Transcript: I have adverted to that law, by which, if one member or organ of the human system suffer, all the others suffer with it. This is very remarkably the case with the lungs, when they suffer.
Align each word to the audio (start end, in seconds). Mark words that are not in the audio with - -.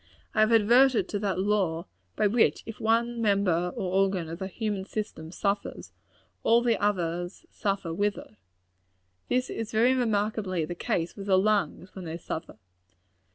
I 0.33 0.39
have 0.39 0.51
adverted 0.51 1.07
to 1.09 1.19
that 1.19 1.37
law, 1.39 1.85
by 2.15 2.25
which, 2.25 2.63
if 2.65 2.79
one 2.79 3.21
member 3.21 3.71
or 3.75 3.93
organ 4.01 4.29
of 4.29 4.39
the 4.39 4.47
human 4.47 4.83
system 4.83 5.31
suffer, 5.31 5.79
all 6.41 6.63
the 6.63 6.81
others 6.81 7.45
suffer 7.51 7.93
with 7.93 8.17
it. 8.17 8.33
This 9.29 9.51
is 9.51 9.71
very 9.71 9.93
remarkably 9.93 10.65
the 10.65 10.73
case 10.73 11.15
with 11.15 11.27
the 11.27 11.37
lungs, 11.37 11.93
when 11.93 12.05
they 12.05 12.17
suffer. 12.17 12.57